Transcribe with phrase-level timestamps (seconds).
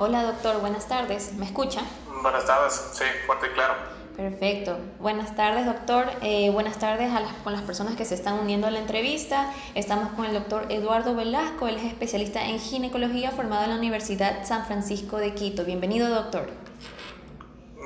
[0.00, 1.32] Hola doctor, buenas tardes.
[1.34, 1.80] ¿Me escucha?
[2.22, 3.74] Buenas tardes, sí, fuerte y claro.
[4.16, 4.78] Perfecto.
[5.00, 6.06] Buenas tardes, doctor.
[6.22, 9.52] Eh, buenas tardes a las, con las personas que se están uniendo a la entrevista.
[9.74, 14.46] Estamos con el doctor Eduardo Velasco, él es especialista en ginecología formado en la Universidad
[14.46, 15.64] San Francisco de Quito.
[15.64, 16.48] Bienvenido, doctor.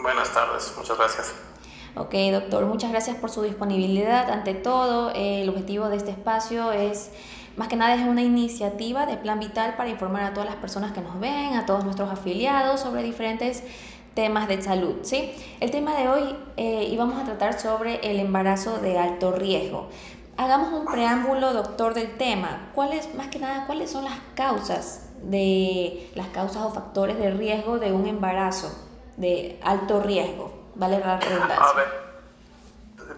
[0.03, 1.33] Buenas tardes, muchas gracias.
[1.97, 4.31] Ok, doctor, muchas gracias por su disponibilidad.
[4.31, 7.11] Ante todo, eh, el objetivo de este espacio es
[7.57, 10.93] más que nada es una iniciativa de Plan Vital para informar a todas las personas
[10.93, 13.63] que nos ven, a todos nuestros afiliados sobre diferentes
[14.15, 14.97] temas de salud.
[15.03, 15.33] ¿sí?
[15.61, 19.89] El tema de hoy eh, íbamos a tratar sobre el embarazo de alto riesgo.
[20.37, 22.71] Hagamos un preámbulo, doctor, del tema.
[22.75, 27.79] ¿Cuáles, más que nada, cuáles son las causas de las causas o factores de riesgo
[27.79, 28.73] de un embarazo
[29.17, 30.53] de alto riesgo?
[30.75, 31.65] Vale la redundancia.
[31.65, 32.12] A ver,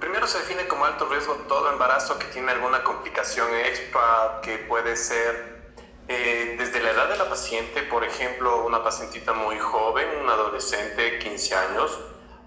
[0.05, 4.97] primero se define como alto riesgo todo embarazo que tiene alguna complicación extra, que puede
[4.97, 5.73] ser
[6.09, 11.19] eh, desde la edad de la paciente, por ejemplo, una pacientita muy joven, un adolescente,
[11.21, 11.99] 15 años,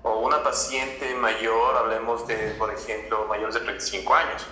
[0.04, 4.46] o una paciente mayor, hablemos de, por ejemplo, mayores de 35 años.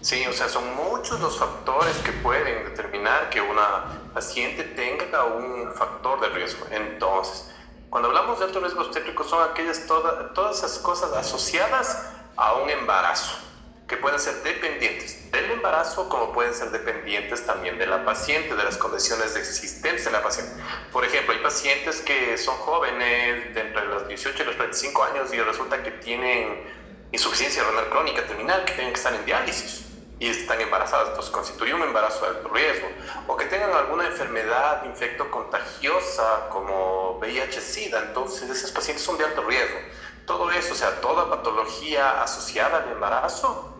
[0.00, 3.84] Sí, o sea, son muchos los factores que pueden determinar que una
[4.14, 6.64] paciente tenga un factor de riesgo.
[6.70, 7.50] Entonces,
[7.90, 12.70] cuando hablamos de alto riesgo obstétrico, son aquellas todas, todas esas cosas asociadas a un
[12.70, 13.38] embarazo,
[13.88, 18.64] que pueden ser dependientes del embarazo como pueden ser dependientes también de la paciente, de
[18.64, 20.52] las condiciones de existencia de la paciente.
[20.92, 25.32] Por ejemplo, hay pacientes que son jóvenes, de entre los 18 y los 35 años,
[25.32, 26.64] y resulta que tienen
[27.12, 29.84] insuficiencia renal crónica terminal, que tienen que estar en diálisis
[30.18, 32.88] y están embarazadas, entonces constituye un embarazo de alto riesgo,
[33.26, 39.42] o que tengan alguna enfermedad infecto contagiosa como VIH-Sida, entonces esos pacientes son de alto
[39.42, 39.78] riesgo
[40.26, 43.72] todo eso, o sea, toda patología asociada al embarazo,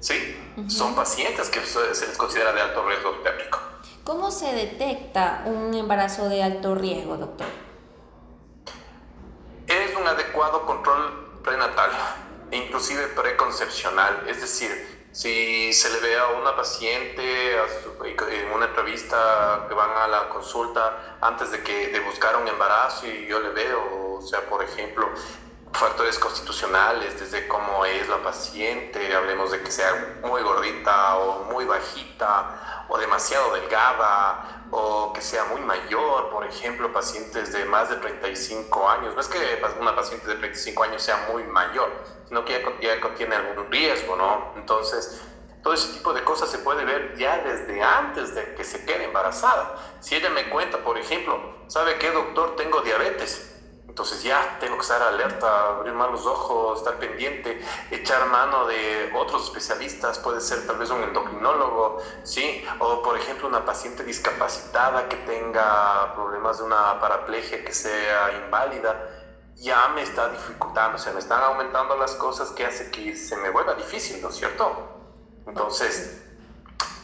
[0.00, 0.38] ¿sí?
[0.68, 3.58] Son pacientes que se les considera de alto riesgo obstétrico.
[4.04, 7.46] ¿Cómo se detecta un embarazo de alto riesgo, doctor?
[9.66, 11.90] Es un adecuado control prenatal,
[12.50, 19.74] inclusive preconcepcional, es decir, si se le ve a una paciente en una entrevista que
[19.74, 24.16] van a la consulta antes de que de buscar un embarazo y yo le veo,
[24.18, 25.08] o sea, por ejemplo,
[25.74, 31.64] factores constitucionales, desde cómo es la paciente, hablemos de que sea muy gordita o muy
[31.64, 37.96] bajita o demasiado delgada o que sea muy mayor, por ejemplo, pacientes de más de
[37.96, 39.14] 35 años.
[39.14, 39.38] No es que
[39.80, 41.90] una paciente de 35 años sea muy mayor,
[42.28, 44.52] sino que ya, contiene algún riesgo, ¿no?
[44.56, 45.22] Entonces,
[45.62, 49.04] todo ese tipo de cosas se puede ver ya desde antes de que se quede
[49.04, 49.76] embarazada.
[50.00, 52.54] Si ella me cuenta, por ejemplo, ¿sabe qué, doctor?
[52.56, 53.53] Tengo diabetes
[53.94, 59.12] entonces ya tengo que estar alerta, abrir más los ojos, estar pendiente, echar mano de
[59.14, 62.64] otros especialistas, puede ser tal vez un endocrinólogo, ¿sí?
[62.80, 69.10] O por ejemplo una paciente discapacitada que tenga problemas de una paraplegia, que sea inválida,
[69.54, 73.36] ya me está dificultando, o sea, me están aumentando las cosas que hace que se
[73.36, 74.88] me vuelva difícil, ¿no es cierto?
[75.46, 76.20] Entonces,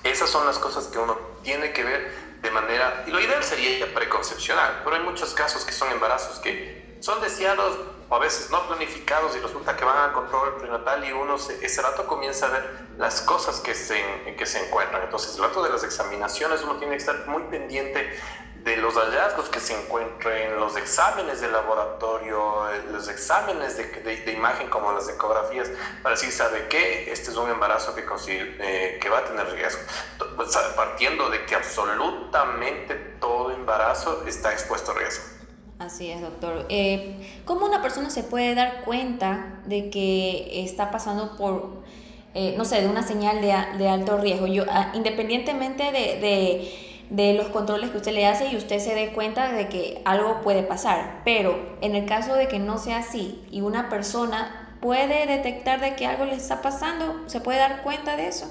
[0.02, 3.92] esas son las cosas que uno tiene que ver de manera, y lo ideal sería
[3.94, 7.78] preconcepcional, pero hay muchos casos que son embarazos que son deseados
[8.08, 11.82] o a veces no planificados y resulta que van a control prenatal y uno ese
[11.82, 15.02] rato comienza a ver las cosas que se, que se encuentran.
[15.02, 18.18] Entonces, el rato de las examinaciones uno tiene que estar muy pendiente
[18.64, 24.68] de los hallazgos que se encuentren, los exámenes de laboratorio, los exámenes de, de, imagen
[24.68, 25.70] como las ecografías,
[26.02, 27.10] para decir, ¿sabe qué?
[27.10, 29.80] Este es un embarazo que, eh, que va a tener riesgo.
[30.76, 35.39] Partiendo de que absolutamente todo embarazo está expuesto a riesgo.
[35.80, 36.66] Así es, doctor.
[36.68, 41.82] Eh, ¿Cómo una persona se puede dar cuenta de que está pasando por,
[42.34, 44.46] eh, no sé, de una señal de, de alto riesgo?
[44.46, 49.12] Yo, ah, independientemente de de los controles que usted le hace y usted se dé
[49.12, 51.22] cuenta de que algo puede pasar.
[51.24, 55.96] Pero en el caso de que no sea así y una persona puede detectar de
[55.96, 58.46] que algo le está pasando, ¿se puede dar cuenta de eso?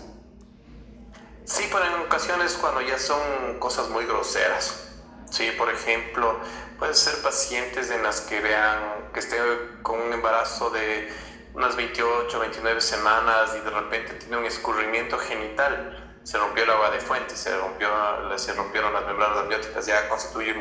[1.45, 4.88] Sí, pero en ocasiones cuando ya son cosas muy groseras.
[5.29, 6.39] Sí, por ejemplo,
[6.77, 9.37] pueden ser pacientes en las que vean que esté
[9.81, 11.11] con un embarazo de
[11.53, 16.91] unas 28, 29 semanas y de repente tiene un escurrimiento genital se rompió el agua
[16.91, 17.89] de fuente, se, rompió,
[18.37, 20.53] se rompieron las membranas amnióticas, ya constituye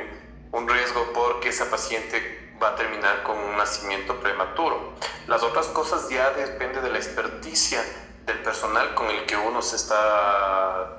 [0.53, 4.95] un, riesgo porque esa paciente va a terminar con un nacimiento prematuro.
[5.27, 7.85] Las otras cosas ya depende de la experticia
[8.25, 10.98] del personal con el que uno se está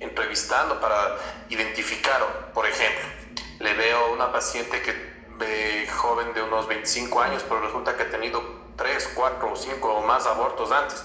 [0.00, 1.16] entrevistando para
[1.48, 3.04] identificar, por ejemplo,
[3.60, 4.92] le veo una paciente que
[5.38, 8.42] ve joven de unos 25 años, pero resulta que ha tenido
[8.76, 11.04] 3, 4 o 5 o más abortos antes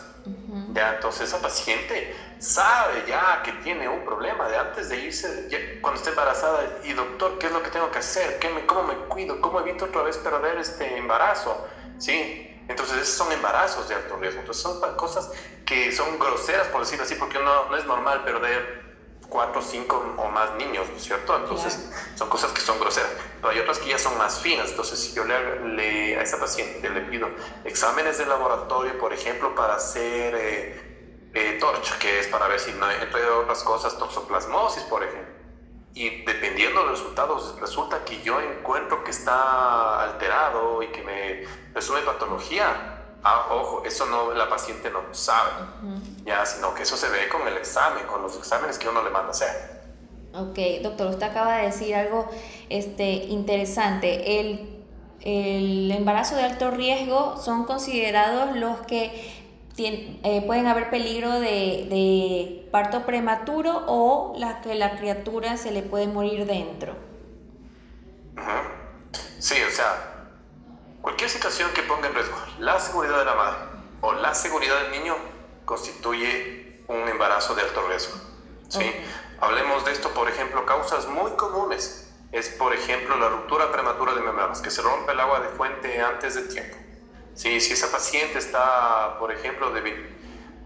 [0.73, 5.47] Ya, entonces esa paciente sabe ya que tiene un problema de antes de irse,
[5.81, 8.39] cuando esté embarazada, y doctor, ¿qué es lo que tengo que hacer?
[8.39, 9.39] ¿Qué me, ¿Cómo me cuido?
[9.39, 11.67] ¿Cómo evito otra vez perder este embarazo?
[11.97, 12.51] ¿Sí?
[12.67, 14.39] Entonces, esos son embarazos de alto riesgo.
[14.39, 15.31] Entonces, son cosas
[15.65, 18.84] que son groseras, por decirlo así, porque no, no es normal perder
[19.29, 21.35] cuatro, cinco o más niños, ¿no es cierto?
[21.35, 23.11] Entonces, son cosas que son groseras.
[23.37, 24.69] Pero hay otras que ya son más finas.
[24.69, 27.29] Entonces, si yo le, a esa paciente le pido
[27.63, 32.71] exámenes de laboratorio, por ejemplo, para hacer eh, eh, torcha, que es para ver si
[32.73, 35.33] no, entre otras cosas, toxoplasmosis, por ejemplo.
[35.93, 41.45] Y dependiendo de los resultados, resulta que yo encuentro que está alterado y que me
[41.73, 42.95] resume patología
[43.27, 45.49] Ah, ojo, eso no la paciente no sabe,
[46.25, 49.09] ya, sino que eso se ve con el examen, con los exámenes que uno le
[49.09, 49.75] manda a hacer.
[50.33, 52.27] Ok, doctor, usted acaba de decir algo
[52.69, 54.39] este, interesante.
[54.39, 54.83] El,
[55.21, 59.45] el embarazo de alto riesgo son considerados los que
[59.77, 65.83] eh, pueden haber peligro de, de, parto prematuro o la que la criatura se le
[65.83, 66.95] puede morir dentro.
[69.39, 70.15] Sí, o sea,
[71.05, 73.57] Cualquier situación que ponga en riesgo la seguridad de la madre
[74.01, 75.15] o la seguridad del niño
[75.65, 78.15] constituye un embarazo de alto riesgo.
[78.69, 78.91] ¿sí?
[79.39, 82.13] Hablemos de esto, por ejemplo, causas muy comunes.
[82.31, 86.01] Es, por ejemplo, la ruptura prematura de mamadas, que se rompe el agua de fuente
[86.01, 86.77] antes de tiempo.
[87.33, 87.59] ¿sí?
[87.61, 89.81] Si esa paciente está, por ejemplo, de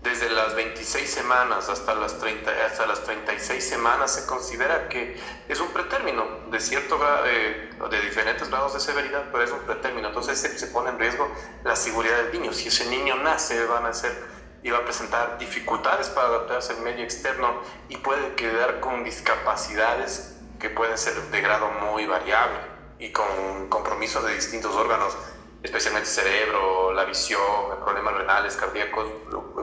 [0.04, 5.60] desde las 26 semanas hasta las, 30, hasta las 36 semanas se considera que es
[5.60, 10.08] un pretérmino de cierto eh, de diferentes grados de severidad, pero es un pretérmino.
[10.08, 11.30] Entonces se, se, pone en riesgo
[11.66, 12.54] la seguridad del niño.
[12.54, 16.82] Si ese niño nace, van a ser y va a presentar dificultades para adaptarse al
[16.82, 22.58] medio externo y puede quedar con discapacidades que pueden ser de grado muy variable
[23.00, 25.16] y con compromisos de distintos órganos
[25.64, 27.42] especialmente cerebro, la visión,
[27.84, 29.06] problemas renales, cardíacos,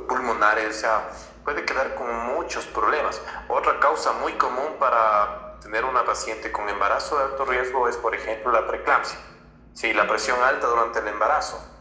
[0.06, 1.10] pulmonares, o sea,
[1.44, 3.20] puede quedar con muchos problemas.
[3.48, 8.14] Otra causa muy común para tener una paciente con embarazo de alto riesgo es, por
[8.14, 9.18] ejemplo, la preeclampsia,
[9.72, 9.92] ¿sí?
[9.94, 11.75] la presión alta durante el embarazo.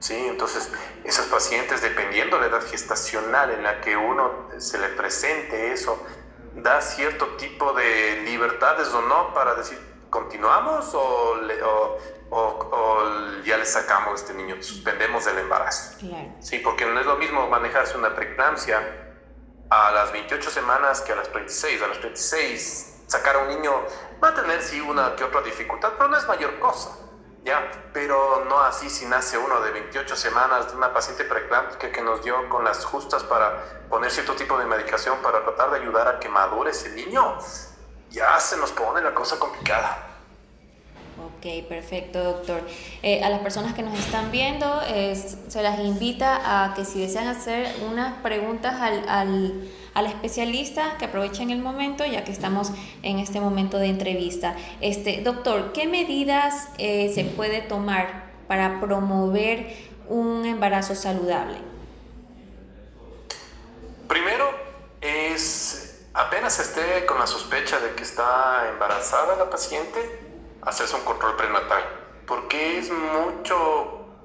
[0.00, 0.16] ¿Sí?
[0.26, 0.70] Entonces,
[1.04, 6.04] esas pacientes, dependiendo de la edad gestacional en la que uno se le presente eso,
[6.54, 9.78] da cierto tipo de libertades o no para decir,
[10.10, 11.36] ¿continuamos o,
[12.30, 13.14] o,
[13.44, 15.98] ya le sacamos a este niño, suspendemos el embarazo?
[16.40, 19.06] Sí, porque no es lo mismo manejarse una preeclampsia
[19.70, 21.82] a las 28 semanas que a las 36.
[21.82, 23.72] A las 36 sacar a un niño
[24.22, 27.09] va a tener sí una que otra dificultad, pero no es mayor cosa.
[27.44, 27.70] ¿Ya?
[27.92, 32.22] Pero no así si nace uno de 28 semanas de una paciente preeclámptica que nos
[32.22, 36.18] dio con las justas para poner cierto tipo de medicación para tratar de ayudar a
[36.20, 37.38] que madure ese niño
[38.10, 40.09] ya se nos pone la cosa complicada.
[41.26, 42.62] Ok, perfecto, doctor.
[43.02, 44.80] Eh, a las personas que nos están viendo,
[45.14, 51.50] se las invita a que si desean hacer unas preguntas al, al, especialista, que aprovechen
[51.50, 52.72] el momento, ya que estamos
[53.02, 54.56] en este momento de entrevista.
[54.80, 59.76] Este, doctor, ¿qué medidas eh, se puede tomar para promover
[60.08, 61.58] un embarazo saludable?
[64.08, 64.50] Primero
[65.00, 70.29] es apenas esté con la sospecha de que está embarazada la paciente,
[70.62, 71.84] hacerse un control prenatal,
[72.26, 74.18] porque es mucho,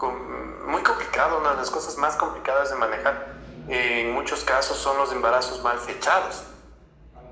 [0.67, 3.35] muy complicado, una de las cosas más complicadas de manejar
[3.67, 6.43] en muchos casos son los embarazos mal fechados.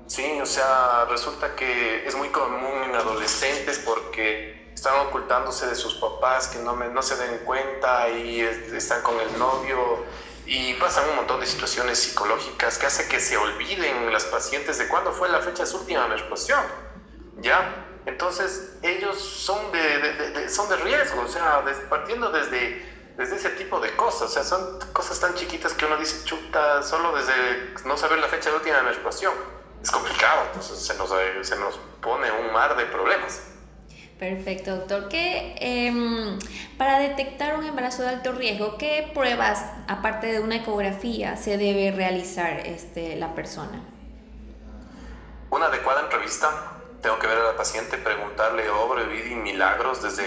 [0.06, 5.94] Sí, o sea, resulta que es muy común en adolescentes porque están ocultándose de sus
[5.94, 10.04] papás que no, no se den cuenta y están con el novio
[10.46, 14.88] y pasan un montón de situaciones psicológicas que hace que se olviden las pacientes de
[14.88, 16.60] cuándo fue la fecha de su última menstruación.
[17.40, 17.86] ¿Ya?
[18.06, 22.84] Entonces, ellos son de, son de riesgo, o sea, partiendo desde,
[23.16, 26.82] desde ese tipo de cosas, o sea, son cosas tan chiquitas que uno dice, chuta,
[26.82, 29.32] solo desde no saber la fecha de última menstruación.
[29.82, 31.10] Es complicado, entonces se nos,
[31.46, 33.42] se nos pone un mar de problemas.
[34.18, 35.08] Perfecto, doctor.
[35.08, 36.38] ¿Qué, em,
[36.78, 41.90] para detectar un embarazo de alto riesgo, ¿qué pruebas, aparte de una ecografía, se debe
[41.90, 43.82] realizar este, la persona?
[45.50, 46.73] Una adecuada entrevista.
[47.04, 50.26] Tengo que ver a la paciente, preguntarle obra, vida y milagros desde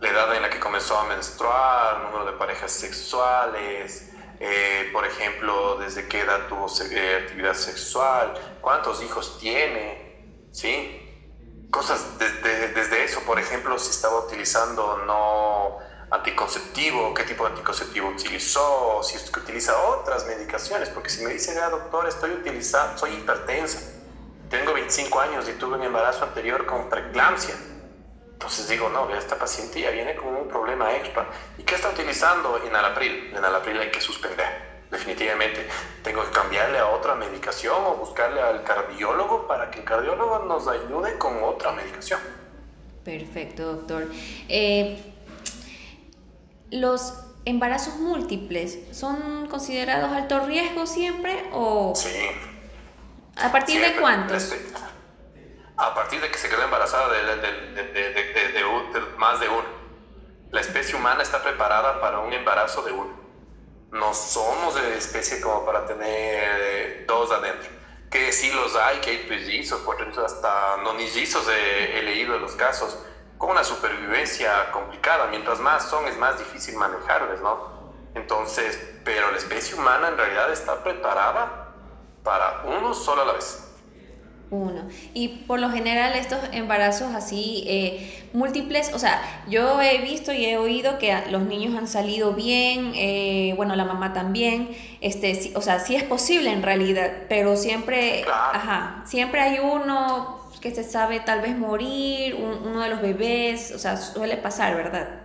[0.00, 5.76] la edad en la que comenzó a menstruar, número de parejas sexuales, eh, por ejemplo,
[5.76, 8.32] desde qué edad tuvo eh, actividad sexual,
[8.62, 10.98] cuántos hijos tiene, ¿sí?
[11.70, 15.76] cosas desde eso, por ejemplo, si estaba utilizando no
[16.10, 21.34] anticonceptivo, qué tipo de anticonceptivo utilizó, si es que utiliza otras medicaciones, porque si me
[21.34, 23.91] dice, ah, doctor, estoy utilizando, soy hipertensa,
[24.52, 27.54] tengo 25 años y tuve un embarazo anterior con preeclampsia,
[28.34, 31.26] entonces digo, no, esta paciente ya viene con un problema extra.
[31.56, 32.60] ¿Y qué está utilizando?
[32.66, 33.32] Enalapril.
[33.34, 34.72] Enalapril hay que suspender.
[34.90, 35.66] definitivamente.
[36.02, 40.68] Tengo que cambiarle a otra medicación o buscarle al cardiólogo para que el cardiólogo nos
[40.68, 42.20] ayude con otra medicación.
[43.04, 44.08] Perfecto, doctor.
[44.48, 45.02] Eh,
[46.70, 47.14] ¿Los
[47.46, 51.94] embarazos múltiples son considerados alto riesgo siempre o...?
[51.94, 52.10] Sí.
[53.36, 54.52] ¿A partir de cuántos?
[55.76, 58.64] A partir de que se quedó embarazada de, de
[59.16, 59.82] más de uno.
[60.50, 63.22] La especie humana está preparada para un embarazo de uno
[63.92, 67.70] no somos de especie como para tener eh, dos adentro.
[68.10, 69.82] Que sí los hay, que hay trillizos,
[70.18, 72.98] hasta nonillizos he, he leído los casos,
[73.38, 75.26] con una supervivencia complicada.
[75.26, 77.92] Mientras más son, es más difícil manejarles, ¿no?
[78.14, 81.61] Entonces, pero la especie humana en realidad está preparada
[82.22, 83.72] para uno solo a la vez
[84.52, 84.82] uno.
[85.14, 90.44] Y por lo general estos embarazos así eh, múltiples, o sea, yo he visto y
[90.44, 95.62] he oído que los niños han salido bien, eh, bueno, la mamá también, este, o
[95.62, 101.18] sea, sí es posible en realidad, pero siempre, ajá, siempre hay uno que se sabe
[101.18, 105.21] tal vez morir, uno de los bebés, o sea, suele pasar, ¿verdad?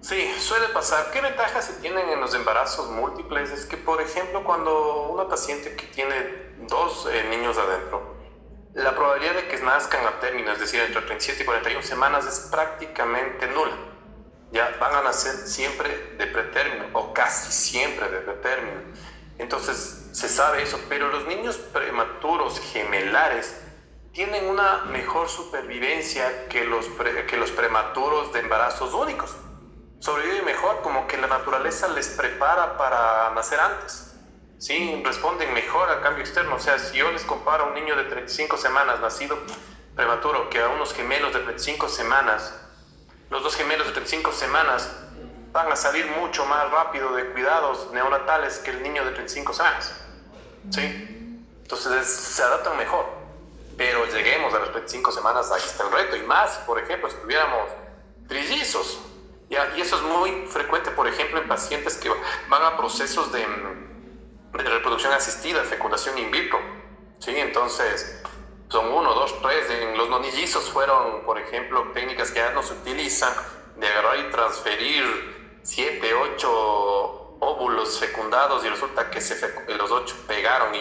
[0.00, 1.10] Sí, suele pasar.
[1.10, 3.50] ¿Qué ventajas se tienen en los embarazos múltiples?
[3.50, 8.16] Es que, por ejemplo, cuando una paciente que tiene dos eh, niños adentro,
[8.74, 12.48] la probabilidad de que nazcan a término, es decir, entre 37 y 41 semanas, es
[12.48, 13.76] prácticamente nula.
[14.52, 18.80] Ya van a nacer siempre de pretérmino o casi siempre de pretérmino.
[19.38, 23.60] Entonces, se sabe eso, pero los niños prematuros gemelares
[24.12, 26.86] tienen una mejor supervivencia que los,
[27.28, 29.36] que los prematuros de embarazos únicos
[30.00, 34.14] sobrevive mejor, como que la naturaleza les prepara para nacer antes.
[34.58, 36.56] Sí, responden mejor al cambio externo.
[36.56, 39.38] O sea, si yo les comparo a un niño de 35 semanas nacido
[39.94, 42.54] prematuro que a unos gemelos de 35 semanas,
[43.30, 44.90] los dos gemelos de 35 semanas
[45.52, 49.94] van a salir mucho más rápido de cuidados neonatales que el niño de 35 semanas.
[50.70, 51.42] ¿Sí?
[51.62, 53.06] Entonces se adaptan mejor.
[53.76, 56.16] Pero lleguemos a las 35 semanas, ahí está el reto.
[56.16, 57.70] Y más, por ejemplo, si tuviéramos
[59.88, 62.10] eso es muy frecuente, por ejemplo, en pacientes que
[62.50, 66.58] van a procesos de, de reproducción asistida, fecundación in vitro.
[67.18, 67.32] ¿sí?
[67.34, 68.22] Entonces,
[68.68, 69.70] son uno, dos, tres.
[69.70, 73.32] En los nonillizos fueron, por ejemplo, técnicas que ya no se utilizan
[73.76, 79.36] de agarrar y transferir siete, ocho óvulos fecundados y resulta que se
[79.68, 80.80] los ocho pegaron y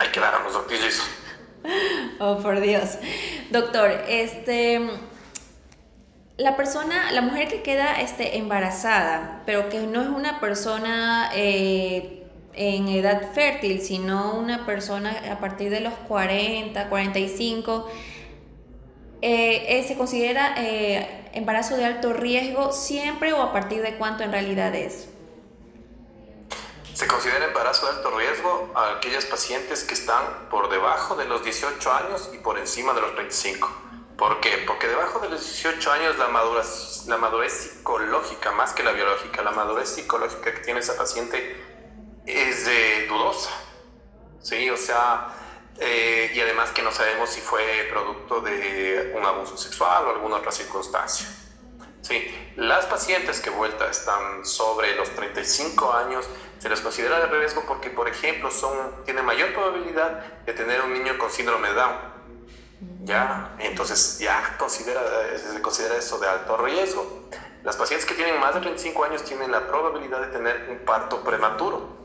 [0.00, 1.06] ahí quedaron los nonillizos.
[2.18, 2.98] Oh, por Dios.
[3.50, 5.07] Doctor, este
[6.38, 12.24] la persona, la mujer que queda este, embarazada, pero que no es una persona eh,
[12.54, 17.88] en edad fértil, sino una persona a partir de los 40, 45,
[19.20, 20.54] eh, eh, ¿se considera
[21.32, 25.08] embarazo de alto riesgo siempre o a partir de cuánto en realidad es?
[26.94, 31.42] Se considera embarazo de alto riesgo a aquellas pacientes que están por debajo de los
[31.42, 33.87] 18 años y por encima de los 35.
[34.18, 34.64] ¿Por qué?
[34.66, 39.42] Porque debajo de los 18 años la madurez, la madurez psicológica, más que la biológica,
[39.42, 41.56] la madurez psicológica que tiene esa paciente
[42.26, 43.50] es de dudosa.
[44.42, 44.68] ¿sí?
[44.70, 45.28] O sea,
[45.78, 50.38] eh, y además que no sabemos si fue producto de un abuso sexual o alguna
[50.38, 51.28] otra circunstancia.
[52.02, 57.62] Sí, las pacientes que vuelta están sobre los 35 años se les considera de riesgo
[57.68, 62.17] porque, por ejemplo, son, tienen mayor probabilidad de tener un niño con síndrome de Down
[63.08, 63.56] ¿ya?
[63.58, 65.00] Entonces ya considera,
[65.36, 67.28] se considera eso de alto riesgo.
[67.64, 71.22] Las pacientes que tienen más de 35 años tienen la probabilidad de tener un parto
[71.24, 71.96] prematuro.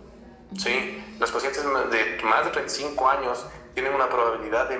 [0.57, 1.15] ¿sí?
[1.19, 4.79] Las pacientes de más de 35 años tienen una probabilidad de,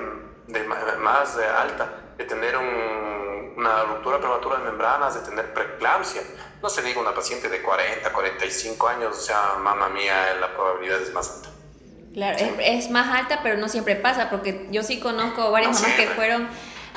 [0.98, 6.22] más alta de tener una ruptura prematura de membranas, de tener preeclampsia.
[6.62, 11.02] No se diga una paciente de 40, 45 años, o sea, mamá mía, la probabilidad
[11.02, 11.53] es más alta.
[12.14, 16.08] Claro, es, más alta, pero no siempre pasa, porque yo sí conozco varias mamás que
[16.08, 16.48] fueron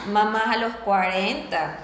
[0.08, 1.78] mamás a los 40.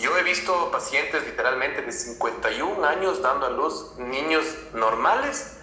[0.00, 4.44] Yo he visto pacientes literalmente de 51 años dando a luz niños
[4.74, 5.60] normales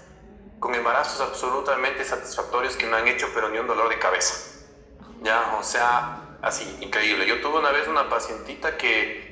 [0.60, 4.62] con embarazos absolutamente satisfactorios que no han hecho pero ni un dolor de cabeza.
[5.22, 7.28] Ya, o sea, así, increíble.
[7.28, 9.29] Yo tuve una vez una pacientita que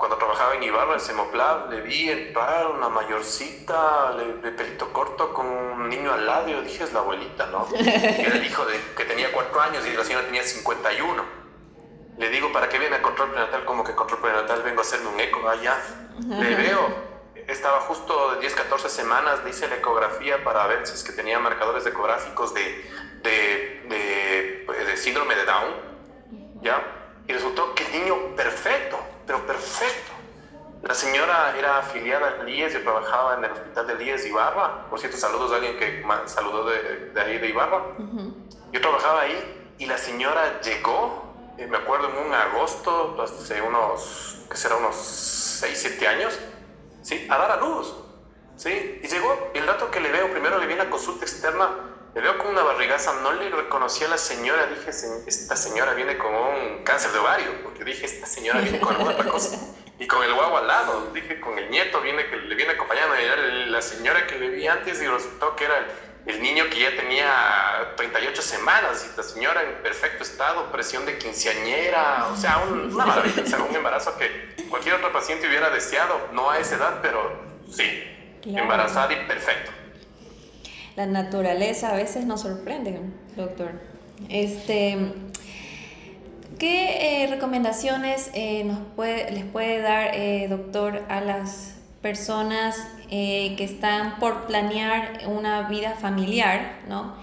[0.00, 5.46] cuando trabajaba en Ibarra, en Semoplab, le vi entrar una mayorcita de pelito corto con
[5.46, 6.48] un niño al lado.
[6.48, 7.68] Yo dije, es la abuelita, ¿no?
[7.74, 11.22] Era el hijo de, que tenía cuatro años y la señora tenía 51.
[12.16, 13.66] Le digo, ¿para qué viene a control prenatal?
[13.66, 15.76] Como que control prenatal vengo a hacerme un eco allá.
[16.30, 16.94] Le veo,
[17.46, 21.12] estaba justo de 10, 14 semanas, le hice la ecografía para ver si es que
[21.12, 22.62] tenía marcadores ecográficos de,
[23.22, 25.74] de, de, de síndrome de Down,
[26.62, 26.82] ¿ya?
[27.28, 28.98] Y resultó que el niño perfecto,
[29.30, 30.10] pero perfecto.
[30.82, 34.88] La señora era afiliada al IES, yo trabajaba en el hospital del IES Ibarra.
[34.90, 37.80] Por cierto, saludos a alguien que saludó de, de ahí de Ibarra.
[38.72, 44.46] Yo trabajaba ahí y la señora llegó, eh, me acuerdo en un agosto, hace unos,
[44.50, 44.78] ¿qué será?
[44.78, 46.36] Unos 6, 7 años,
[47.02, 47.28] ¿sí?
[47.30, 47.94] A dar a luz,
[48.56, 49.00] ¿sí?
[49.00, 51.70] Y llegó, y el dato que le veo, primero le vi la consulta externa,
[52.14, 56.18] le veo con una barrigaza, no le reconocí a la señora, dije, esta señora viene
[56.18, 59.56] con un cáncer de ovario, porque dije, esta señora viene con alguna otra cosa.
[59.98, 63.14] Y con el guagua al lado, dije, con el nieto viene, que le viene acompañando,
[63.20, 65.86] y era la señora que le vi antes y resultó que era
[66.26, 71.16] el, niño que ya tenía 38 semanas y la señora en perfecto estado, presión de
[71.16, 76.28] quinceañera, o sea, una maravilla, o sea, un embarazo que cualquier otro paciente hubiera deseado,
[76.32, 77.40] no a esa edad, pero
[77.70, 79.70] sí, embarazada y perfecto.
[80.96, 83.00] La naturaleza a veces nos sorprende,
[83.36, 83.80] doctor.
[84.28, 84.96] Este,
[86.60, 92.76] ¿Qué eh, recomendaciones eh, nos puede, les puede dar, eh, doctor, a las personas
[93.08, 97.14] que están por planear una vida familiar, ¿no?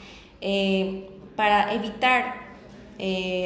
[1.36, 2.36] para evitar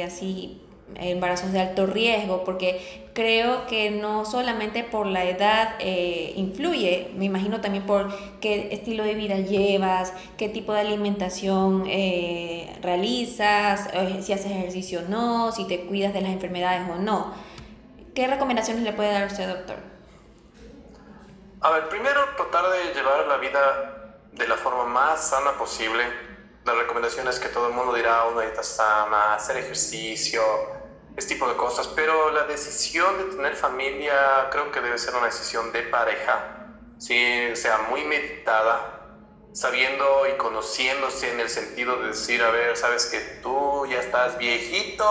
[0.04, 0.61] así
[0.96, 7.26] embarazos de alto riesgo, porque creo que no solamente por la edad eh, influye, me
[7.26, 14.20] imagino también por qué estilo de vida llevas, qué tipo de alimentación eh, realizas, eh,
[14.22, 17.34] si haces ejercicio o no, si te cuidas de las enfermedades o no.
[18.14, 19.76] ¿Qué recomendaciones le puede dar usted, doctor?
[21.60, 26.04] A ver, primero tratar de llevar la vida de la forma más sana posible.
[26.64, 30.42] La recomendación es que todo el mundo dirá una dieta sana, hacer ejercicio,
[31.16, 35.26] este tipo de cosas, pero la decisión de tener familia creo que debe ser una
[35.26, 37.54] decisión de pareja, ¿sí?
[37.54, 38.98] sea, muy meditada,
[39.52, 44.38] sabiendo y conociéndose en el sentido de decir, a ver, sabes que tú ya estás
[44.38, 45.04] viejito,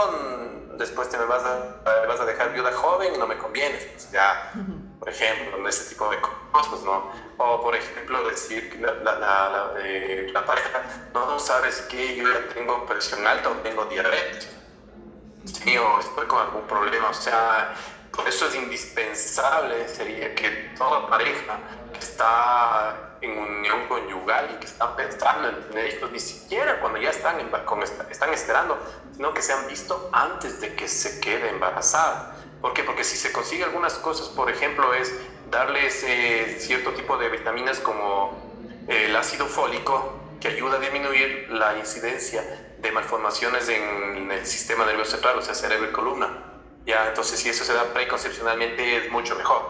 [0.78, 4.12] después te me vas a, vas a dejar viuda joven y no me convienes, pues
[4.12, 4.52] ya,
[4.98, 6.18] por ejemplo, ese tipo de
[6.52, 7.12] cosas, ¿no?
[7.38, 10.82] O por ejemplo, decir que la, la, la, eh, la pareja,
[11.14, 14.61] no sabes que yo ya tengo presión alta o tengo diabetes
[15.46, 17.10] sí, o estoy con algún problema.
[17.10, 17.74] O sea,
[18.12, 21.60] por eso es indispensable, sería que toda pareja
[21.94, 27.00] que está en unión conyugal y que está pensando en tener hijos, ni siquiera cuando
[27.00, 27.50] ya están, en,
[28.10, 28.80] están esperando,
[29.16, 32.36] sino que se han visto antes de que se quede embarazada.
[32.62, 32.84] ¿Por qué?
[32.84, 35.14] Porque si se consigue algunas cosas, por ejemplo, es
[35.50, 36.06] darles
[36.60, 38.52] cierto tipo de vitaminas como
[38.88, 42.44] el ácido fólico, que ayuda a disminuir la incidencia
[42.80, 46.28] de malformaciones en el sistema nervioso central, o sea, cerebro y columna.
[46.86, 49.62] Ya, entonces si eso se da preconcepcionalmente es mucho mejor.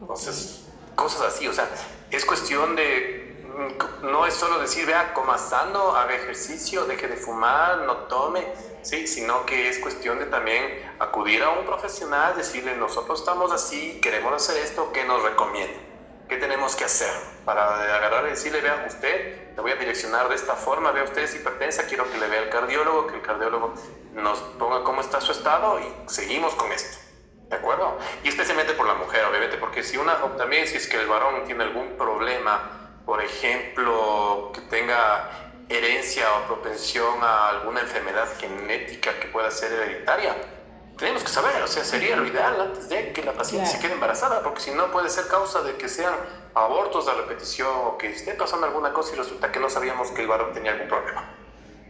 [0.00, 1.68] Entonces, cosas así, o sea,
[2.10, 7.16] es cuestión de, mm, no es solo decir, vea, coma sano, haga ejercicio, deje de
[7.16, 8.46] fumar, no tome,
[8.82, 13.98] sí, sino que es cuestión de también acudir a un profesional, decirle, nosotros estamos así,
[14.00, 15.91] queremos hacer esto, ¿qué nos recomienda?
[16.32, 17.12] ¿Qué tenemos que hacer?
[17.44, 21.26] Para agarrar y decirle, vea, usted, le voy a direccionar de esta forma, vea usted
[21.26, 23.74] si pertenece, quiero que le vea el cardiólogo, que el cardiólogo
[24.14, 26.96] nos ponga cómo está su estado y seguimos con esto.
[27.50, 27.98] ¿De acuerdo?
[28.24, 31.44] Y especialmente por la mujer, obviamente, porque si una, también si es que el varón
[31.44, 35.28] tiene algún problema, por ejemplo, que tenga
[35.68, 40.34] herencia o propensión a alguna enfermedad genética que pueda ser hereditaria,
[41.02, 43.94] tenemos que saber, o sea, sería lo ideal antes de que la paciente se quede
[43.94, 46.14] embarazada, porque si no puede ser causa de que sean
[46.54, 50.22] abortos de repetición o que esté pasando alguna cosa y resulta que no sabíamos que
[50.22, 51.28] el varón tenía algún problema.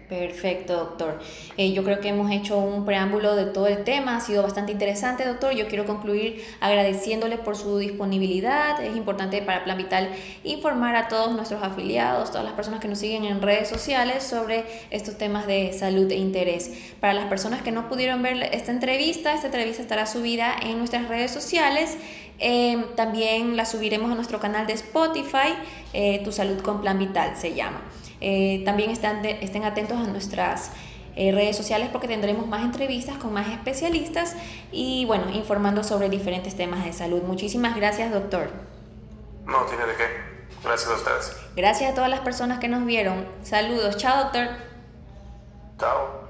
[0.09, 1.19] Perfecto, doctor.
[1.57, 4.73] Eh, yo creo que hemos hecho un preámbulo de todo el tema, ha sido bastante
[4.73, 5.55] interesante, doctor.
[5.55, 8.83] Yo quiero concluir agradeciéndole por su disponibilidad.
[8.85, 10.11] Es importante para Plan Vital
[10.45, 14.65] informar a todos nuestros afiliados, todas las personas que nos siguen en redes sociales sobre
[14.91, 16.71] estos temas de salud e interés.
[17.01, 21.09] Para las personas que no pudieron ver esta entrevista, esta entrevista estará subida en nuestras
[21.09, 21.97] redes sociales.
[22.39, 25.55] Eh, también la subiremos a nuestro canal de Spotify,
[25.93, 27.81] eh, Tu Salud con Plan Vital se llama.
[28.25, 30.71] Eh, también están estén atentos a nuestras
[31.17, 34.37] eh, redes sociales porque tendremos más entrevistas con más especialistas
[34.71, 37.23] y bueno, informando sobre diferentes temas de salud.
[37.23, 38.51] Muchísimas gracias, doctor.
[39.45, 40.05] No tiene de qué.
[40.63, 41.37] Gracias a ustedes.
[41.57, 43.27] Gracias a todas las personas que nos vieron.
[43.43, 43.97] Saludos.
[43.97, 44.47] Chao, doctor.
[45.79, 46.22] Chao.